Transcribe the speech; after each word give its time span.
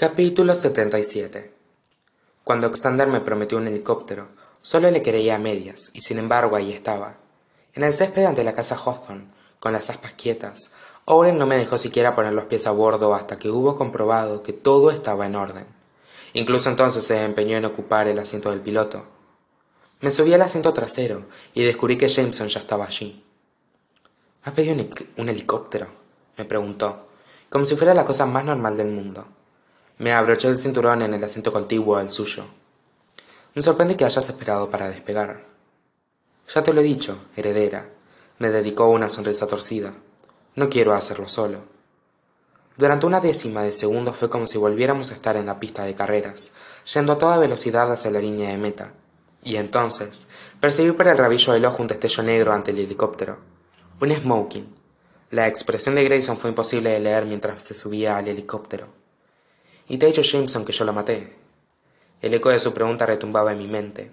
Capítulo 0.00 0.54
77 0.54 1.52
Cuando 2.42 2.74
Xander 2.74 3.06
me 3.06 3.20
prometió 3.20 3.58
un 3.58 3.68
helicóptero, 3.68 4.28
solo 4.62 4.90
le 4.90 5.02
creía 5.02 5.34
a 5.34 5.38
medias, 5.38 5.90
y 5.92 6.00
sin 6.00 6.18
embargo 6.18 6.56
ahí 6.56 6.72
estaba. 6.72 7.18
En 7.74 7.84
el 7.84 7.92
césped 7.92 8.24
ante 8.24 8.42
la 8.42 8.54
casa 8.54 8.76
Hawthorne, 8.82 9.26
con 9.58 9.74
las 9.74 9.90
aspas 9.90 10.14
quietas, 10.14 10.70
Owen 11.04 11.36
no 11.36 11.46
me 11.46 11.58
dejó 11.58 11.76
siquiera 11.76 12.16
poner 12.16 12.32
los 12.32 12.46
pies 12.46 12.66
a 12.66 12.70
bordo 12.70 13.12
hasta 13.12 13.38
que 13.38 13.50
hubo 13.50 13.76
comprobado 13.76 14.42
que 14.42 14.54
todo 14.54 14.90
estaba 14.90 15.26
en 15.26 15.36
orden. 15.36 15.66
Incluso 16.32 16.70
entonces 16.70 17.04
se 17.04 17.22
empeñó 17.22 17.58
en 17.58 17.66
ocupar 17.66 18.08
el 18.08 18.20
asiento 18.20 18.50
del 18.50 18.62
piloto. 18.62 19.04
Me 20.00 20.10
subí 20.10 20.32
al 20.32 20.40
asiento 20.40 20.72
trasero 20.72 21.26
y 21.52 21.62
descubrí 21.62 21.98
que 21.98 22.08
Jameson 22.08 22.48
ya 22.48 22.60
estaba 22.60 22.86
allí. 22.86 23.22
¿Has 24.44 24.54
pedido 24.54 24.82
un 25.18 25.28
helicóptero? 25.28 25.88
me 26.38 26.46
preguntó, 26.46 27.10
como 27.50 27.66
si 27.66 27.76
fuera 27.76 27.92
la 27.92 28.06
cosa 28.06 28.24
más 28.24 28.46
normal 28.46 28.78
del 28.78 28.88
mundo. 28.88 29.26
Me 30.00 30.14
abroché 30.14 30.48
el 30.48 30.56
cinturón 30.56 31.02
en 31.02 31.12
el 31.12 31.22
asiento 31.22 31.52
contiguo 31.52 31.96
al 31.96 32.10
suyo. 32.10 32.46
Me 33.54 33.60
sorprende 33.60 33.98
que 33.98 34.06
hayas 34.06 34.30
esperado 34.30 34.70
para 34.70 34.88
despegar. 34.88 35.44
Ya 36.54 36.62
te 36.62 36.72
lo 36.72 36.80
he 36.80 36.84
dicho, 36.84 37.26
heredera, 37.36 37.86
me 38.38 38.48
dedicó 38.48 38.88
una 38.88 39.10
sonrisa 39.10 39.46
torcida. 39.46 39.92
No 40.56 40.70
quiero 40.70 40.94
hacerlo 40.94 41.28
solo. 41.28 41.64
Durante 42.78 43.04
una 43.04 43.20
décima 43.20 43.62
de 43.62 43.72
segundo 43.72 44.14
fue 44.14 44.30
como 44.30 44.46
si 44.46 44.56
volviéramos 44.56 45.10
a 45.10 45.14
estar 45.14 45.36
en 45.36 45.44
la 45.44 45.60
pista 45.60 45.84
de 45.84 45.94
carreras, 45.94 46.54
yendo 46.94 47.12
a 47.12 47.18
toda 47.18 47.36
velocidad 47.36 47.92
hacia 47.92 48.10
la 48.10 48.20
línea 48.20 48.48
de 48.48 48.56
meta. 48.56 48.94
Y 49.44 49.56
entonces 49.56 50.28
percibí 50.60 50.92
por 50.92 51.08
el 51.08 51.18
rabillo 51.18 51.52
del 51.52 51.66
ojo 51.66 51.82
un 51.82 51.88
destello 51.88 52.22
negro 52.22 52.54
ante 52.54 52.70
el 52.70 52.78
helicóptero. 52.78 53.36
Un 54.00 54.14
smoking. 54.14 54.74
La 55.28 55.46
expresión 55.46 55.94
de 55.94 56.04
Grayson 56.04 56.38
fue 56.38 56.48
imposible 56.48 56.88
de 56.88 57.00
leer 57.00 57.26
mientras 57.26 57.62
se 57.62 57.74
subía 57.74 58.16
al 58.16 58.28
helicóptero. 58.28 58.99
Y 59.90 59.98
te 59.98 60.06
ha 60.06 60.08
dicho 60.08 60.22
Jameson 60.22 60.64
que 60.64 60.70
yo 60.70 60.84
lo 60.84 60.92
maté. 60.92 61.34
El 62.22 62.32
eco 62.32 62.50
de 62.50 62.60
su 62.60 62.72
pregunta 62.72 63.06
retumbaba 63.06 63.50
en 63.50 63.58
mi 63.58 63.66
mente. 63.66 64.12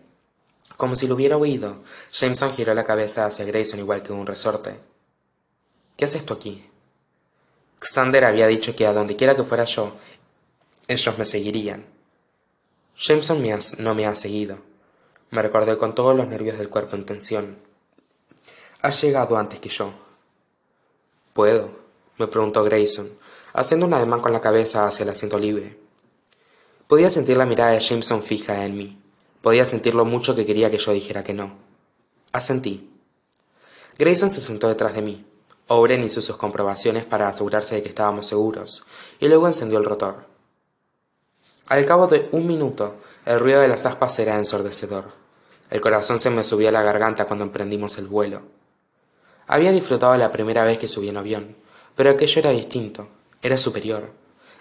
Como 0.76 0.96
si 0.96 1.08
lo 1.08 1.14
hubiera 1.14 1.38
oído, 1.38 1.84
Jameson 2.12 2.52
giró 2.54 2.74
la 2.74 2.84
cabeza 2.84 3.28
hacia 3.28 3.46
Grayson 3.46 3.78
igual 3.78 4.02
que 4.02 4.12
un 4.12 4.26
resorte. 4.26 4.80
¿Qué 5.96 6.06
haces 6.06 6.26
tú 6.26 6.34
aquí? 6.34 6.68
Xander 7.80 8.26
había 8.26 8.48
dicho 8.48 8.76
que 8.76 8.88
a 8.88 8.94
donde 8.94 9.16
quiera 9.16 9.36
que 9.36 9.44
fuera 9.44 9.66
yo, 9.66 9.96
ellos 10.88 11.16
me 11.16 11.26
seguirían. 11.26 11.86
Jameson 12.96 13.46
no 13.78 13.94
me 13.94 14.08
ha 14.08 14.16
seguido. 14.16 14.58
Me 15.30 15.44
recordé 15.44 15.78
con 15.78 15.94
todos 15.94 16.18
los 16.18 16.28
nervios 16.28 16.58
del 16.58 16.70
cuerpo 16.70 16.96
en 16.96 17.06
tensión. 17.06 17.60
Ha 18.82 18.90
llegado 18.90 19.38
antes 19.38 19.60
que 19.60 19.70
yo. 19.70 19.94
¿Puedo? 21.34 21.70
me 22.18 22.26
preguntó 22.26 22.64
Grayson, 22.64 23.12
haciendo 23.58 23.88
un 23.88 23.94
ademán 23.96 24.22
con 24.22 24.32
la 24.32 24.40
cabeza 24.40 24.86
hacia 24.86 25.04
el 25.04 25.10
asiento 25.10 25.40
libre. 25.40 25.80
Podía 26.88 27.10
sentir 27.10 27.38
la 27.38 27.46
mirada 27.48 27.72
de 27.72 27.80
Jameson 27.80 28.22
fija 28.22 28.64
en 28.64 28.78
mí. 28.78 29.02
Podía 29.42 29.66
sentir 29.66 29.96
lo 29.96 30.06
mucho 30.06 30.36
que 30.36 30.46
quería 30.46 30.70
que 30.70 30.78
yo 30.78 30.92
dijera 30.94 31.24
que 31.24 31.34
no. 31.34 31.58
Asentí. 32.32 32.92
Grayson 33.98 34.30
se 34.30 34.42
sentó 34.42 34.68
detrás 34.68 34.94
de 34.94 35.02
mí. 35.02 35.26
Oren 35.66 36.04
hizo 36.04 36.22
sus 36.22 36.38
comprobaciones 36.38 37.04
para 37.04 37.28
asegurarse 37.28 37.74
de 37.74 37.82
que 37.82 37.90
estábamos 37.90 38.28
seguros, 38.28 38.86
y 39.20 39.28
luego 39.28 39.48
encendió 39.48 39.80
el 39.80 39.86
rotor. 39.86 40.28
Al 41.68 41.84
cabo 41.88 42.06
de 42.06 42.30
un 42.32 42.46
minuto, 42.46 42.98
el 43.26 43.40
ruido 43.40 43.62
de 43.62 43.68
las 43.68 43.88
aspas 43.88 44.20
era 44.20 44.36
ensordecedor. 44.36 45.06
El 45.72 45.82
corazón 45.82 46.20
se 46.20 46.30
me 46.30 46.44
subía 46.44 46.70
a 46.70 46.74
la 46.74 46.84
garganta 46.84 47.26
cuando 47.26 47.44
emprendimos 47.44 47.98
el 47.98 48.06
vuelo. 48.06 48.44
Había 49.48 49.72
disfrutado 49.72 50.16
la 50.16 50.32
primera 50.32 50.64
vez 50.64 50.78
que 50.78 50.88
subí 50.88 51.10
en 51.10 51.18
avión, 51.18 51.56
pero 51.96 52.12
aquello 52.12 52.40
era 52.40 52.52
distinto. 52.52 53.17
Era 53.42 53.58
superior. 53.58 54.12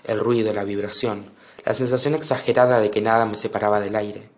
El 0.04 0.20
ruido, 0.20 0.52
la 0.52 0.64
vibración, 0.64 1.30
la 1.64 1.74
sensación 1.74 2.14
exagerada 2.14 2.80
de 2.80 2.90
que 2.90 3.00
nada 3.00 3.24
me 3.24 3.36
separaba 3.36 3.80
del 3.80 3.96
aire, 3.96 4.28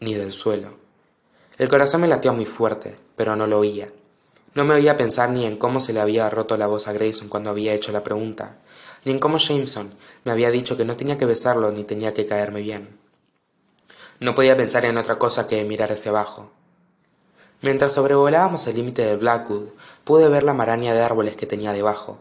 ni 0.00 0.14
del 0.14 0.32
suelo. 0.32 0.74
El 1.58 1.68
corazón 1.68 2.00
me 2.02 2.08
latía 2.08 2.32
muy 2.32 2.46
fuerte, 2.46 2.96
pero 3.16 3.34
no 3.34 3.46
lo 3.46 3.58
oía. 3.58 3.88
No 4.54 4.64
me 4.64 4.74
oía 4.74 4.96
pensar 4.96 5.30
ni 5.30 5.44
en 5.44 5.56
cómo 5.56 5.80
se 5.80 5.92
le 5.92 6.00
había 6.00 6.30
roto 6.30 6.56
la 6.56 6.66
voz 6.66 6.88
a 6.88 6.92
Grayson 6.92 7.28
cuando 7.28 7.50
había 7.50 7.74
hecho 7.74 7.92
la 7.92 8.04
pregunta, 8.04 8.56
ni 9.04 9.12
en 9.12 9.18
cómo 9.18 9.38
Jameson 9.38 9.92
me 10.24 10.32
había 10.32 10.50
dicho 10.50 10.76
que 10.76 10.84
no 10.84 10.96
tenía 10.96 11.18
que 11.18 11.26
besarlo 11.26 11.70
ni 11.72 11.84
tenía 11.84 12.14
que 12.14 12.26
caerme 12.26 12.62
bien. 12.62 12.96
No 14.20 14.34
podía 14.34 14.56
pensar 14.56 14.84
en 14.84 14.96
otra 14.96 15.18
cosa 15.18 15.46
que 15.46 15.64
mirar 15.64 15.92
hacia 15.92 16.10
abajo. 16.10 16.50
Mientras 17.60 17.92
sobrevolábamos 17.92 18.66
el 18.66 18.76
límite 18.76 19.02
del 19.02 19.18
Blackwood, 19.18 19.68
pude 20.04 20.28
ver 20.28 20.44
la 20.44 20.54
maraña 20.54 20.94
de 20.94 21.02
árboles 21.02 21.36
que 21.36 21.46
tenía 21.46 21.72
debajo, 21.72 22.18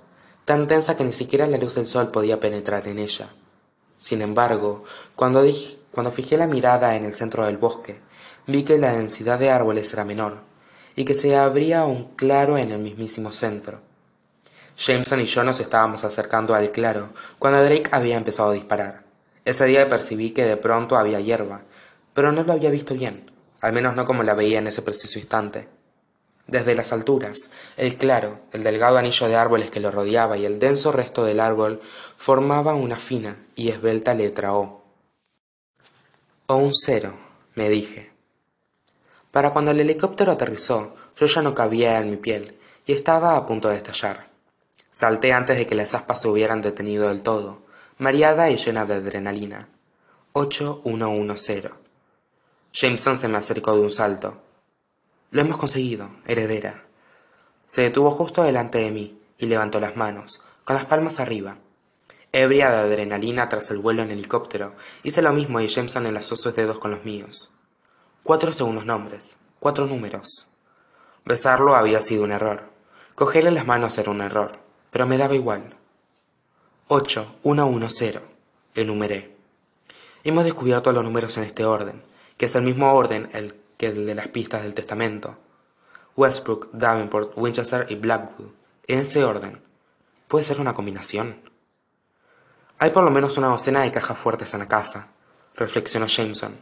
tan 0.48 0.66
tensa 0.66 0.96
que 0.96 1.04
ni 1.04 1.12
siquiera 1.12 1.46
la 1.46 1.58
luz 1.58 1.76
del 1.76 1.86
sol 1.86 2.10
podía 2.10 2.40
penetrar 2.40 2.88
en 2.88 3.00
ella. 3.00 3.28
Sin 3.98 4.22
embargo, 4.22 4.86
cuando, 5.14 5.44
cuando 5.92 6.10
fijé 6.10 6.38
la 6.38 6.48
mirada 6.48 6.96
en 6.96 7.04
el 7.04 7.12
centro 7.12 7.46
del 7.46 7.58
bosque, 7.58 8.00
vi 8.48 8.64
que 8.64 8.78
la 8.78 8.94
densidad 8.94 9.40
de 9.40 9.50
árboles 9.50 9.92
era 9.92 10.06
menor, 10.06 10.38
y 10.96 11.04
que 11.04 11.16
se 11.16 11.36
abría 11.36 11.84
un 11.84 12.16
claro 12.16 12.58
en 12.58 12.72
el 12.72 12.80
mismísimo 12.80 13.30
centro. 13.30 13.82
Jameson 14.78 15.20
y 15.20 15.26
yo 15.26 15.44
nos 15.44 15.60
estábamos 15.60 16.06
acercando 16.06 16.56
al 16.56 16.72
claro 16.72 17.10
cuando 17.38 17.62
Drake 17.62 17.90
había 17.92 18.16
empezado 18.16 18.52
a 18.52 18.54
disparar. 18.54 19.04
Ese 19.44 19.66
día 19.66 19.90
percibí 19.90 20.32
que 20.32 20.46
de 20.46 20.56
pronto 20.56 20.96
había 20.96 21.20
hierba, 21.20 21.64
pero 22.14 22.32
no 22.32 22.44
lo 22.44 22.54
había 22.54 22.70
visto 22.70 22.94
bien, 22.94 23.30
al 23.60 23.74
menos 23.74 23.98
no 23.98 24.06
como 24.06 24.24
la 24.24 24.34
veía 24.34 24.60
en 24.60 24.68
ese 24.68 24.82
preciso 24.82 25.20
instante. 25.20 25.68
Desde 26.48 26.76
las 26.76 26.94
alturas, 26.94 27.52
el 27.76 27.98
claro, 27.98 28.40
el 28.54 28.64
delgado 28.64 28.98
anillo 28.98 29.28
de 29.28 29.36
árboles 29.36 29.70
que 29.70 29.82
lo 29.82 29.92
rodeaba 29.92 30.38
y 30.38 30.46
el 30.46 30.60
denso 30.60 30.94
resto 30.94 31.26
del 31.26 31.42
árbol 31.42 31.82
formaban 32.16 32.76
una 32.76 32.96
fina 32.96 33.38
y 33.56 33.70
esbelta 33.70 34.14
letra 34.14 34.56
O. 34.56 34.82
O 36.48 36.56
un 36.56 36.74
cero, 36.74 37.18
me 37.56 37.68
dije. 37.68 38.12
Para 39.32 39.52
cuando 39.52 39.72
el 39.72 39.80
helicóptero 39.82 40.32
aterrizó, 40.32 40.96
yo 41.18 41.26
ya 41.26 41.42
no 41.42 41.54
cabía 41.54 42.00
en 42.00 42.12
mi 42.12 42.18
piel 42.18 42.58
y 42.86 42.94
estaba 42.94 43.36
a 43.36 43.46
punto 43.46 43.68
de 43.68 43.76
estallar. 43.76 44.30
Salté 44.90 45.34
antes 45.34 45.58
de 45.58 45.68
que 45.68 45.76
las 45.76 45.94
aspas 45.94 46.22
se 46.22 46.30
hubieran 46.30 46.62
detenido 46.62 47.10
del 47.10 47.24
todo, 47.24 47.64
mareada 47.98 48.50
y 48.50 48.56
llena 48.56 48.86
de 48.86 48.96
adrenalina. 48.96 49.68
8110. 50.32 51.72
Jameson 52.72 53.18
se 53.18 53.28
me 53.28 53.38
acercó 53.38 53.76
de 53.76 53.82
un 53.82 53.92
salto. 53.92 54.47
Lo 55.30 55.42
hemos 55.42 55.58
conseguido, 55.58 56.10
heredera. 56.26 56.86
Se 57.66 57.82
detuvo 57.82 58.12
justo 58.12 58.44
delante 58.44 58.78
de 58.78 58.92
mí 58.92 59.20
y 59.38 59.48
levantó 59.48 59.82
las 59.82 59.98
manos, 59.98 60.46
con 60.64 60.78
las 60.78 60.86
palmas 60.86 61.20
arriba. 61.20 61.58
Ebria 62.32 62.70
de 62.70 62.78
adrenalina 62.78 63.50
tras 63.50 63.70
el 63.72 63.80
vuelo 63.80 64.04
en 64.04 64.12
helicóptero, 64.12 64.76
hice 65.04 65.22
lo 65.22 65.34
mismo 65.34 65.60
y 65.60 65.68
Jameson 65.68 66.06
enlazó 66.06 66.38
sus 66.38 66.56
dedos 66.56 66.80
con 66.80 66.92
los 66.92 67.04
míos. 67.04 67.60
Cuatro 68.24 68.54
segundos 68.54 68.86
nombres, 68.86 69.36
cuatro 69.60 69.86
números. 69.86 70.56
Besarlo 71.26 71.76
había 71.76 72.00
sido 72.00 72.24
un 72.24 72.32
error. 72.32 72.70
Cogerle 73.14 73.52
las 73.52 73.68
manos 73.68 73.98
era 73.98 74.12
un 74.12 74.22
error, 74.22 74.54
pero 74.92 75.06
me 75.06 75.18
daba 75.18 75.36
igual. 75.36 75.76
Ocho, 76.88 77.36
uno, 77.44 77.68
uno, 77.68 77.88
cero. 77.90 78.22
Enumeré. 78.76 79.36
Hemos 80.24 80.46
descubierto 80.46 80.94
los 80.94 81.04
números 81.04 81.38
en 81.38 81.44
este 81.44 81.66
orden, 81.66 82.02
que 82.38 82.46
es 82.46 82.56
el 82.56 82.64
mismo 82.64 82.94
orden 82.94 83.30
el 83.34 83.56
que 83.78 83.88
el 83.88 84.06
de 84.06 84.16
las 84.16 84.28
pistas 84.28 84.64
del 84.64 84.74
testamento. 84.74 85.38
Westbrook, 86.16 86.70
Davenport, 86.74 87.34
Winchester 87.38 87.86
y 87.90 87.96
Blackwood, 87.96 88.50
en 88.88 89.00
ese 89.00 89.24
orden. 89.24 89.62
Puede 90.28 90.44
ser 90.44 90.60
una 90.60 90.74
combinación. 90.74 91.42
Hay 92.80 92.90
por 92.92 93.04
lo 93.04 93.12
menos 93.12 93.38
una 93.38 93.48
docena 93.48 93.82
de 93.82 93.92
cajas 93.92 94.18
fuertes 94.18 94.54
en 94.54 94.60
la 94.60 94.68
casa, 94.68 95.10
reflexionó 95.56 96.08
Jameson, 96.08 96.58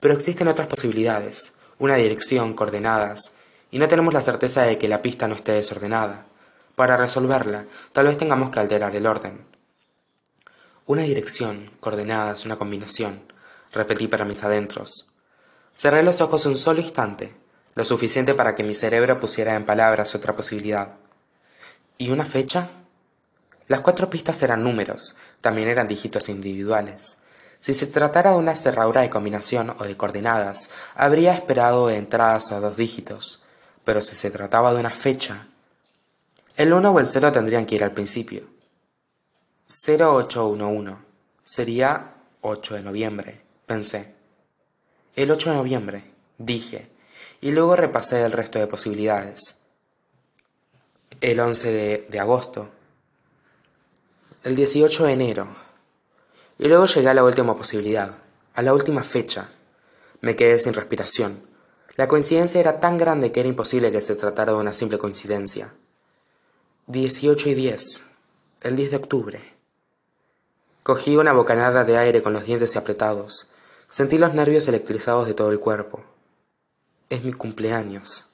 pero 0.00 0.14
existen 0.14 0.48
otras 0.48 0.68
posibilidades, 0.68 1.54
una 1.78 1.96
dirección, 1.96 2.54
coordenadas, 2.54 3.32
y 3.70 3.78
no 3.78 3.88
tenemos 3.88 4.14
la 4.14 4.22
certeza 4.22 4.62
de 4.62 4.78
que 4.78 4.88
la 4.88 5.02
pista 5.02 5.28
no 5.28 5.34
esté 5.34 5.52
desordenada. 5.52 6.26
Para 6.74 6.96
resolverla, 6.96 7.66
tal 7.92 8.06
vez 8.06 8.18
tengamos 8.18 8.50
que 8.50 8.60
alterar 8.60 8.94
el 8.94 9.06
orden. 9.06 9.44
Una 10.84 11.02
dirección, 11.02 11.70
coordenadas, 11.80 12.44
una 12.44 12.56
combinación, 12.56 13.22
repetí 13.72 14.06
para 14.08 14.24
mis 14.24 14.44
adentros. 14.44 15.15
Cerré 15.76 16.02
los 16.02 16.22
ojos 16.22 16.46
un 16.46 16.56
solo 16.56 16.80
instante, 16.80 17.34
lo 17.74 17.84
suficiente 17.84 18.32
para 18.32 18.54
que 18.54 18.64
mi 18.64 18.74
cerebro 18.74 19.20
pusiera 19.20 19.54
en 19.54 19.66
palabras 19.66 20.14
otra 20.14 20.34
posibilidad. 20.34 20.94
¿Y 21.98 22.08
una 22.08 22.24
fecha? 22.24 22.70
Las 23.68 23.80
cuatro 23.80 24.08
pistas 24.08 24.42
eran 24.42 24.64
números, 24.64 25.18
también 25.42 25.68
eran 25.68 25.86
dígitos 25.86 26.30
individuales. 26.30 27.18
Si 27.60 27.74
se 27.74 27.88
tratara 27.88 28.30
de 28.30 28.38
una 28.38 28.54
cerradura 28.54 29.02
de 29.02 29.10
combinación 29.10 29.76
o 29.78 29.84
de 29.84 29.98
coordenadas, 29.98 30.70
habría 30.94 31.34
esperado 31.34 31.90
entradas 31.90 32.52
a 32.52 32.60
dos 32.60 32.78
dígitos, 32.78 33.44
pero 33.84 34.00
si 34.00 34.16
se 34.16 34.30
trataba 34.30 34.72
de 34.72 34.80
una 34.80 34.88
fecha, 34.88 35.48
el 36.56 36.72
1 36.72 36.90
o 36.90 37.00
el 37.00 37.06
0 37.06 37.32
tendrían 37.32 37.66
que 37.66 37.74
ir 37.74 37.84
al 37.84 37.92
principio. 37.92 38.44
0811 39.68 40.96
sería 41.44 42.14
8 42.40 42.76
de 42.76 42.82
noviembre, 42.82 43.42
pensé. 43.66 44.15
El 45.16 45.30
8 45.30 45.48
de 45.48 45.56
noviembre, 45.56 46.04
dije, 46.36 46.90
y 47.40 47.50
luego 47.52 47.74
repasé 47.74 48.22
el 48.22 48.32
resto 48.32 48.58
de 48.58 48.66
posibilidades. 48.66 49.62
El 51.22 51.40
11 51.40 52.06
de, 52.10 52.20
agosto. 52.20 52.68
El 54.44 54.54
18 54.54 55.06
de 55.06 55.12
enero. 55.12 55.56
Y 56.58 56.68
luego 56.68 56.84
llegué 56.84 57.08
a 57.08 57.14
la 57.14 57.24
última 57.24 57.56
posibilidad, 57.56 58.18
a 58.52 58.60
la 58.60 58.74
última 58.74 59.02
fecha. 59.02 59.48
Me 60.20 60.36
quedé 60.36 60.58
sin 60.58 60.74
respiración. 60.74 61.40
La 61.96 62.08
coincidencia 62.08 62.60
era 62.60 62.78
tan 62.78 62.98
grande 62.98 63.32
que 63.32 63.40
era 63.40 63.48
imposible 63.48 63.90
que 63.90 64.02
se 64.02 64.16
tratara 64.16 64.52
de 64.52 64.58
una 64.58 64.74
simple 64.74 64.98
coincidencia. 64.98 65.72
18 66.88 67.48
y 67.48 67.54
10. 67.54 68.02
El 68.60 68.76
10 68.76 68.90
de 68.90 68.96
octubre. 68.98 69.54
Cogí 70.82 71.16
una 71.16 71.32
bocanada 71.32 71.84
de 71.84 71.96
aire 71.96 72.22
con 72.22 72.34
los 72.34 72.44
dientes 72.44 72.76
apretados. 72.76 73.50
Sentí 73.96 74.18
los 74.18 74.34
nervios 74.34 74.68
electrizados 74.68 75.26
de 75.26 75.32
todo 75.32 75.50
el 75.52 75.58
cuerpo. 75.58 76.04
Es 77.08 77.24
mi 77.24 77.32
cumpleaños. 77.32 78.26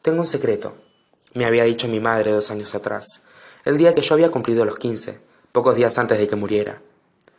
Tengo 0.00 0.22
un 0.22 0.26
secreto, 0.26 0.74
me 1.34 1.44
había 1.44 1.64
dicho 1.64 1.86
mi 1.86 2.00
madre 2.00 2.32
dos 2.32 2.50
años 2.50 2.74
atrás, 2.74 3.26
el 3.66 3.76
día 3.76 3.94
que 3.94 4.00
yo 4.00 4.14
había 4.14 4.30
cumplido 4.30 4.64
los 4.64 4.78
quince, 4.78 5.20
pocos 5.52 5.74
días 5.76 5.98
antes 5.98 6.16
de 6.16 6.26
que 6.26 6.36
muriera. 6.36 6.80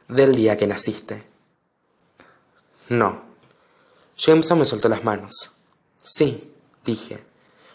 Del 0.08 0.36
día 0.36 0.56
que 0.56 0.68
naciste. 0.68 1.24
No. 2.90 3.24
Jameson 4.16 4.60
me 4.60 4.66
soltó 4.66 4.88
las 4.88 5.04
manos. 5.04 5.56
Sí, 6.04 6.54
dije. 6.86 7.24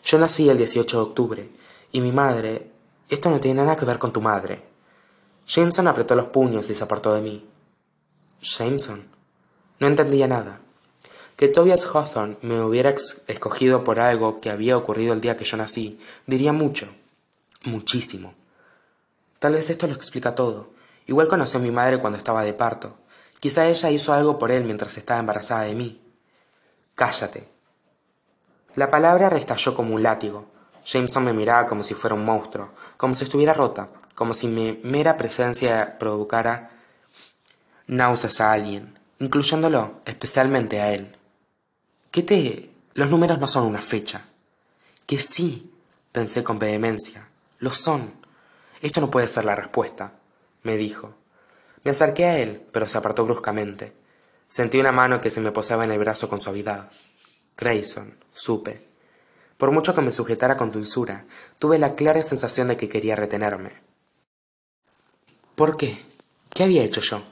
Yo 0.05 0.19
nací 0.21 0.49
el 0.49 0.59
18 0.59 0.97
de 0.97 1.03
octubre, 1.03 1.51
y 1.91 2.01
mi 2.01 2.13
madre... 2.13 2.71
Esto 3.09 3.31
no 3.31 3.41
tiene 3.41 3.63
nada 3.63 3.77
que 3.77 3.85
ver 3.85 3.99
con 3.99 4.13
tu 4.13 4.21
madre. 4.21 4.63
Jameson 5.45 5.89
apretó 5.89 6.15
los 6.15 6.27
puños 6.27 6.71
y 6.71 6.75
se 6.75 6.85
apartó 6.85 7.13
de 7.13 7.23
mí. 7.23 7.51
Jameson. 8.41 9.19
No 9.81 9.87
entendía 9.87 10.29
nada. 10.29 10.61
Que 11.37 11.49
Tobias 11.49 11.87
Hawthorne 11.87 12.37
me 12.43 12.61
hubiera 12.61 12.95
escogido 13.27 13.83
por 13.83 13.99
algo 13.99 14.41
que 14.41 14.51
había 14.51 14.77
ocurrido 14.77 15.15
el 15.15 15.23
día 15.23 15.39
que 15.39 15.47
yo 15.47 15.57
nací, 15.57 15.99
diría 16.27 16.53
mucho. 16.53 16.87
Muchísimo. 17.65 18.35
Tal 19.39 19.55
vez 19.55 19.71
esto 19.71 19.87
lo 19.87 19.95
explica 19.95 20.35
todo. 20.35 20.69
Igual 21.07 21.29
conoció 21.29 21.59
a 21.59 21.63
mi 21.63 21.71
madre 21.71 21.99
cuando 21.99 22.19
estaba 22.19 22.45
de 22.45 22.53
parto. 22.53 22.95
Quizá 23.41 23.67
ella 23.67 23.91
hizo 23.91 24.13
algo 24.13 24.39
por 24.39 24.51
él 24.51 24.65
mientras 24.65 24.99
estaba 24.99 25.19
embarazada 25.19 25.63
de 25.63 25.75
mí. 25.75 26.01
Cállate. 26.95 27.49
La 28.75 28.91
palabra 28.91 29.31
restalló 29.31 29.75
como 29.75 29.95
un 29.95 30.03
látigo. 30.03 30.45
Jameson 30.85 31.25
me 31.25 31.33
miraba 31.33 31.67
como 31.67 31.83
si 31.83 31.95
fuera 31.95 32.15
un 32.15 32.25
monstruo, 32.25 32.71
como 32.99 33.15
si 33.15 33.25
estuviera 33.25 33.55
rota, 33.55 33.89
como 34.15 34.35
si 34.35 34.47
mi 34.47 34.79
mera 34.85 35.17
presencia 35.17 35.99
provocara 35.99 36.71
náuseas 37.87 38.41
a 38.43 38.53
alguien, 38.53 39.00
incluyéndolo 39.21 40.01
especialmente 40.07 40.81
a 40.81 40.93
él. 40.93 41.15
¿Qué 42.11 42.23
te... 42.23 42.71
los 42.95 43.11
números 43.11 43.39
no 43.39 43.47
son 43.47 43.65
una 43.67 43.81
fecha? 43.81 44.25
Que 45.07 45.19
sí, 45.19 45.73
pensé 46.11 46.43
con 46.43 46.59
vehemencia, 46.59 47.29
lo 47.59 47.71
son. 47.71 48.13
Esto 48.81 49.01
no 49.01 49.11
puede 49.11 49.27
ser 49.27 49.45
la 49.45 49.55
respuesta, 49.55 50.15
me 50.63 50.77
dijo. 50.77 51.15
Me 51.85 51.93
acerqué 51.93 52.25
a 52.25 52.39
él, 52.39 52.63
pero 52.73 52.87
se 52.87 52.99
apartó 52.99 53.25
bruscamente. 53.25 53.93
Sentí 54.49 54.81
una 54.81 54.91
mano 54.91 55.21
que 55.21 55.31
se 55.31 55.41
me 55.41 55.53
posaba 55.53 55.85
en 55.85 55.93
el 55.93 55.99
brazo 55.99 56.29
con 56.29 56.41
suavidad. 56.41 56.91
Grayson, 57.57 58.17
supe. 58.33 58.89
Por 59.59 59.71
mucho 59.71 59.95
que 59.95 60.01
me 60.01 60.11
sujetara 60.11 60.57
con 60.57 60.73
dulzura, 60.73 61.27
tuve 61.59 61.79
la 61.79 61.95
clara 61.95 62.23
sensación 62.23 62.69
de 62.69 62.79
que 62.79 62.89
quería 62.89 63.17
retenerme. 63.17 63.73
¿Por 65.55 65.77
qué? 65.77 66.03
¿Qué 66.49 66.65
había 66.65 66.83
hecho 66.83 67.03
yo? 67.03 67.23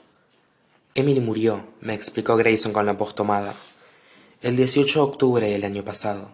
Emily 0.99 1.21
murió, 1.21 1.65
me 1.81 1.95
explicó 1.95 2.37
Grayson 2.37 2.73
con 2.73 2.85
la 2.85 2.93
voz 2.93 3.15
tomada. 3.15 3.55
El 4.43 4.56
18 4.56 4.99
de 4.99 5.05
octubre 5.05 5.49
del 5.49 5.62
año 5.62 5.85
pasado. 5.85 6.33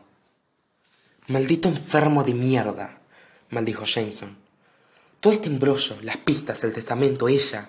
Maldito 1.26 1.68
enfermo 1.68 2.24
de 2.24 2.32
mierda, 2.32 2.98
maldijo 3.50 3.84
Jameson. 3.84 4.34
Todo 5.20 5.34
este 5.34 5.48
embrollo, 5.48 5.96
las 6.00 6.16
pistas, 6.16 6.64
el 6.64 6.72
testamento, 6.72 7.28
ella, 7.28 7.68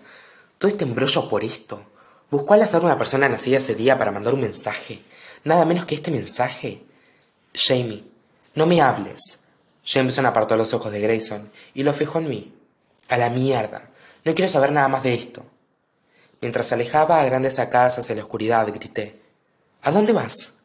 todo 0.58 0.72
este 0.72 0.86
embrollo 0.86 1.28
por 1.28 1.44
esto. 1.44 1.84
¿Buscó 2.32 2.54
al 2.54 2.62
azar 2.62 2.86
una 2.86 2.98
persona 2.98 3.28
nacida 3.28 3.58
ese 3.58 3.76
día 3.76 4.00
para 4.00 4.14
mandar 4.14 4.34
un 4.34 4.40
mensaje? 4.40 5.02
Nada 5.44 5.66
menos 5.66 5.86
que 5.86 5.96
este 5.96 6.12
mensaje. 6.12 6.82
Jamie, 7.54 8.06
no 8.54 8.68
me 8.68 8.80
hables. 8.80 9.44
Jameson 9.84 10.28
apartó 10.28 10.56
los 10.56 10.74
ojos 10.74 10.94
de 10.94 11.02
Grayson 11.02 11.52
y 11.74 11.84
lo 11.84 11.94
fijó 11.94 12.20
en 12.20 12.30
mí. 12.30 12.54
A 13.10 13.18
la 13.18 13.30
mierda. 13.30 13.90
No 14.24 14.34
quiero 14.34 14.50
saber 14.50 14.72
nada 14.72 14.88
más 14.88 15.04
de 15.04 15.14
esto. 15.14 15.46
Mientras 16.46 16.68
se 16.68 16.76
alejaba 16.76 17.20
a 17.20 17.26
grandes 17.26 17.56
sacadas 17.56 17.98
hacia 17.98 18.14
la 18.14 18.22
oscuridad, 18.22 18.68
grité. 18.68 19.20
¿A 19.82 19.90
dónde 19.90 20.14
vas? 20.14 20.60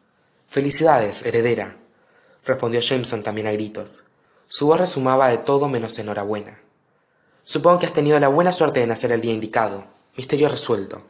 Felicidades, 0.47 1.25
heredera, 1.25 1.79
respondió 2.44 2.81
Jameson 2.81 3.23
también 3.23 3.47
a 3.47 3.53
gritos. 3.53 4.03
Su 4.47 4.67
voz 4.67 4.79
resumaba 4.79 5.31
de 5.31 5.38
todo 5.38 5.69
menos 5.69 5.99
enhorabuena. 5.99 6.61
Supongo 7.44 7.79
que 7.79 7.87
has 7.87 7.94
tenido 7.94 8.21
la 8.21 8.29
buena 8.29 8.53
suerte 8.53 8.81
de 8.81 8.88
nacer 8.88 9.11
el 9.11 9.23
día 9.23 9.32
indicado. 9.32 9.87
Misterio 10.19 10.50
resuelto. 10.50 11.03